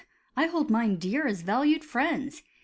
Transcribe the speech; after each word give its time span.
I 0.35 0.47
hold 0.47 0.71
mine 0.71 0.95
dear 0.97 1.27
As 1.27 1.43
valued 1.43 1.83
friends. 1.85 2.41